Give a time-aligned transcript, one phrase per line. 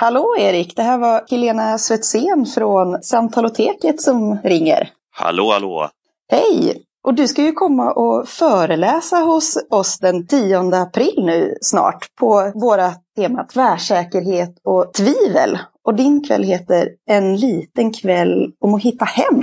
[0.00, 4.90] Hallå Erik, det här var Helena Svetsén från Samtaloteket som ringer.
[5.10, 5.88] Hallå, hallå!
[6.32, 6.82] Hej!
[7.04, 12.52] Och du ska ju komma och föreläsa hos oss den 10 april nu snart på
[12.54, 15.58] våra tema tvärsäkerhet och tvivel.
[15.84, 19.42] Och din kväll heter En liten kväll om att hitta hem.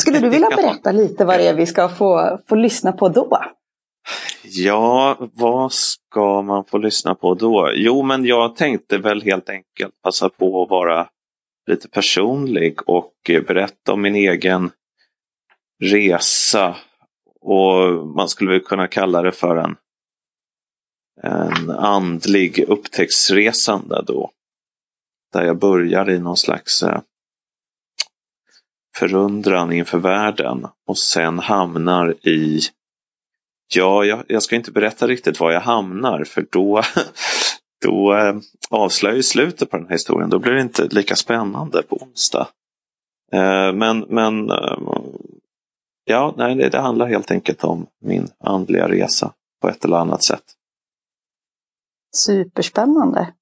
[0.00, 3.38] Skulle du vilja berätta lite vad det är vi ska få, få lyssna på då?
[4.44, 7.70] Ja, vad ska man få lyssna på då?
[7.74, 11.08] Jo, men jag tänkte väl helt enkelt passa på att vara
[11.66, 14.70] lite personlig och berätta om min egen
[15.82, 16.76] resa.
[17.40, 19.76] Och man skulle väl kunna kalla det för en,
[21.22, 24.30] en andlig upptäcktsresande då.
[25.32, 27.00] Där jag börjar i någon slags eh,
[28.96, 32.60] förundran inför världen och sen hamnar i
[33.74, 36.82] Ja, jag, jag, ska inte berätta riktigt var jag hamnar för då,
[37.84, 38.36] då eh,
[38.70, 40.30] avslöjar ju slutet på den här historien.
[40.30, 42.48] Då blir det inte lika spännande på onsdag.
[43.32, 44.78] Eh, men men eh,
[46.04, 50.24] ja, nej, det, det handlar helt enkelt om min andliga resa på ett eller annat
[50.24, 50.44] sätt.
[52.16, 53.32] Superspännande.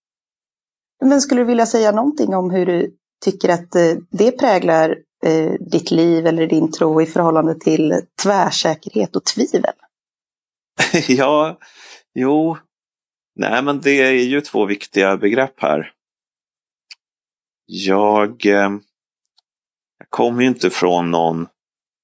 [1.05, 5.53] Men skulle du vilja säga någonting om hur du tycker att eh, det präglar eh,
[5.61, 9.75] ditt liv eller din tro i förhållande till tvärsäkerhet och tvivel?
[11.09, 11.59] ja,
[12.15, 12.57] jo,
[13.35, 15.93] nej men det är ju två viktiga begrepp här.
[17.67, 18.71] Jag, eh,
[19.99, 21.47] jag kommer ju inte från någon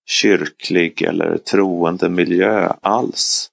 [0.06, 3.50] kyrklig eller troende miljö alls.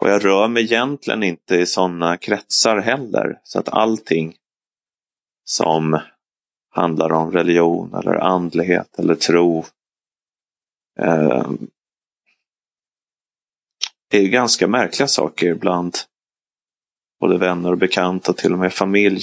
[0.00, 3.40] Och jag rör mig egentligen inte i sådana kretsar heller.
[3.44, 4.34] Så att allting
[5.44, 6.00] som
[6.70, 9.64] handlar om religion eller andlighet eller tro
[11.00, 11.50] eh,
[14.18, 15.96] är ganska märkliga saker bland
[17.20, 19.22] både vänner och bekanta till och med familj.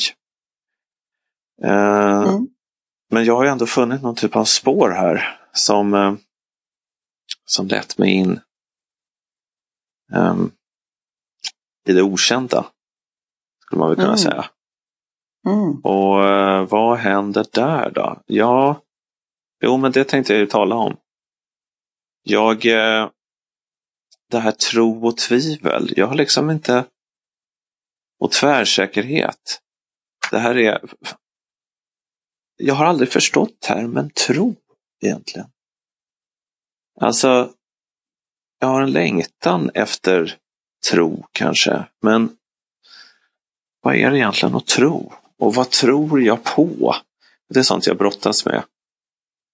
[1.63, 2.47] Eh, mm.
[3.11, 6.16] Men jag har ändå funnit någon typ av spår här som, eh,
[7.45, 8.39] som lett mig in
[10.13, 10.51] um,
[11.88, 12.66] i det okända.
[13.66, 14.17] Skulle man väl kunna mm.
[14.17, 14.45] säga.
[15.47, 15.79] Mm.
[15.83, 18.22] Och uh, vad händer där då?
[18.25, 18.81] Ja,
[19.63, 20.97] jo men det tänkte jag ju tala om.
[22.23, 23.09] Jag, uh,
[24.29, 26.85] det här tro och tvivel, jag har liksom inte,
[28.19, 29.61] och tvärsäkerhet.
[30.31, 30.81] Det här är,
[32.57, 34.55] jag har aldrig förstått termen tro
[35.03, 35.47] egentligen.
[36.99, 37.53] Alltså,
[38.59, 40.38] jag har en längtan efter
[40.91, 42.38] tro kanske, men
[43.81, 45.13] vad är det egentligen att tro?
[45.38, 46.95] Och vad tror jag på?
[47.49, 48.63] Det är sånt jag brottas med.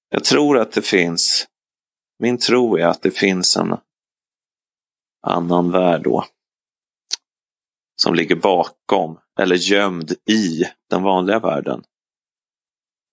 [0.09, 1.47] Jag tror att det finns,
[2.19, 3.77] min tro är att det finns en
[5.23, 6.25] annan värld då.
[7.95, 11.83] Som ligger bakom eller gömd i den vanliga världen.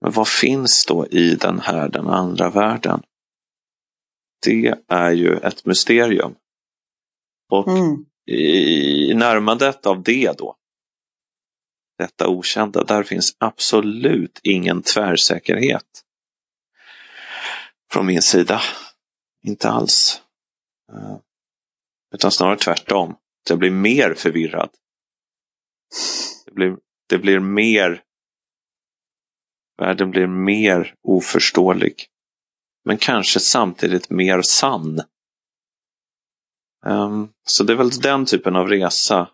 [0.00, 3.02] Men vad finns då i den här, den andra världen?
[4.46, 6.34] Det är ju ett mysterium.
[7.50, 8.04] Och mm.
[8.26, 10.56] i närmandet av det då,
[11.98, 16.04] detta okända, där finns absolut ingen tvärsäkerhet.
[17.92, 18.60] Från min sida.
[19.42, 20.22] Inte alls.
[22.14, 23.16] Utan snarare tvärtom.
[23.48, 24.70] Jag blir mer förvirrad.
[26.46, 26.76] Det blir,
[27.08, 28.02] det blir mer
[29.80, 32.06] Världen blir mer oförståelig.
[32.84, 35.00] Men kanske samtidigt mer sann.
[36.86, 39.28] Um, så det är väl den typen av resa.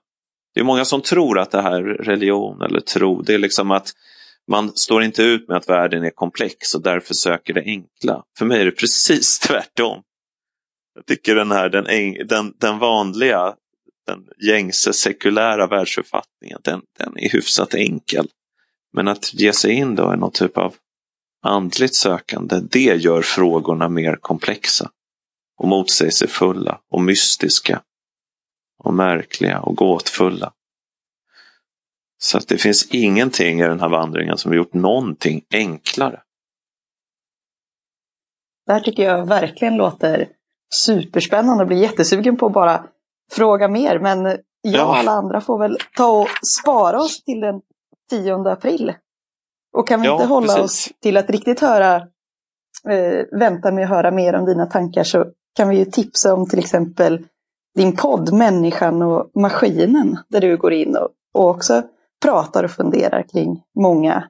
[0.55, 3.93] Det är många som tror att det här religion eller tro, det är liksom att
[4.49, 8.25] man står inte ut med att världen är komplex och därför söker det enkla.
[8.39, 10.03] För mig är det precis tvärtom.
[10.97, 13.55] Jag tycker den här den, den, den vanliga,
[14.07, 18.29] den gängse sekulära världsuppfattningen, den, den är hyfsat enkel.
[18.93, 20.75] Men att ge sig in då i någon typ av
[21.43, 24.91] andligt sökande, det gör frågorna mer komplexa
[25.57, 27.83] och motsägelsefulla och mystiska
[28.79, 30.53] och märkliga och gåtfulla.
[32.19, 36.23] Så att det finns ingenting i den här vandringen som gjort någonting enklare.
[38.67, 40.36] Det här tycker jag verkligen låter
[40.75, 42.85] superspännande och blir jättesugen på att bara
[43.33, 43.99] fråga mer.
[43.99, 46.29] Men jag och alla andra får väl ta och
[46.61, 47.61] spara oss till den
[48.11, 48.95] 10 april.
[49.77, 50.65] Och kan vi ja, inte hålla precis.
[50.65, 51.97] oss till att riktigt höra,
[52.89, 55.27] eh, vänta med att höra mer om dina tankar så
[55.57, 57.27] kan vi ju tipsa om till exempel
[57.75, 61.83] din podd Människan och maskinen där du går in och, och också
[62.25, 64.29] pratar och funderar kring många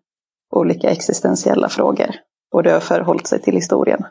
[0.54, 2.10] olika existentiella frågor.
[2.54, 4.04] Och det har förhållit sig till historien.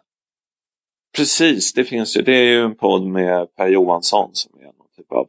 [1.16, 2.22] Precis, det finns ju.
[2.22, 5.28] Det är ju en podd med Per Johansson som är någon typ av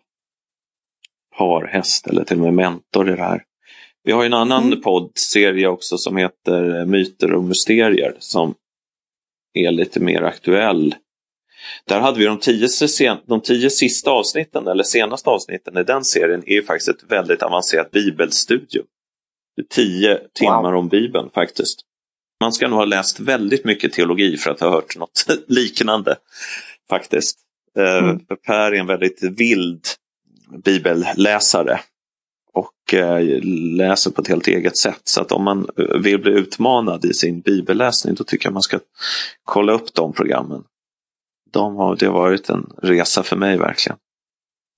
[1.38, 3.42] parhäst eller till och med mentor i det här.
[4.04, 4.80] Vi har en annan mm.
[4.80, 8.54] poddserie också som heter Myter och mysterier som
[9.54, 10.94] är lite mer aktuell.
[11.84, 12.68] Där hade vi de tio,
[13.26, 17.90] de tio sista avsnitten, eller senaste avsnitten i den serien, är faktiskt ett väldigt avancerat
[17.90, 18.86] bibelstudium.
[19.70, 20.80] Tio timmar wow.
[20.80, 21.80] om Bibeln faktiskt.
[22.46, 26.16] Man ska nog ha läst väldigt mycket teologi för att ha hört något liknande
[26.88, 27.38] faktiskt.
[27.78, 28.20] Eh, mm.
[28.46, 29.86] Per är en väldigt vild
[30.64, 31.80] bibelläsare
[32.52, 33.40] och eh,
[33.76, 35.00] läser på ett helt eget sätt.
[35.04, 35.68] Så att om man
[36.02, 38.78] vill bli utmanad i sin bibelläsning då tycker jag man ska
[39.44, 40.64] kolla upp de programmen.
[41.52, 43.98] De har, det har varit en resa för mig verkligen.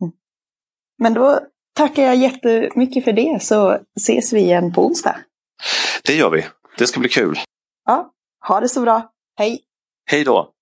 [0.03, 0.13] Mm.
[0.99, 1.41] Men då
[1.75, 5.17] tackar jag jättemycket för det så ses vi igen på onsdag.
[6.05, 6.45] Det gör vi.
[6.79, 7.39] Det ska bli kul.
[7.89, 9.11] Ja, ha det så bra.
[9.39, 9.61] Hej!
[10.11, 10.55] Hej då!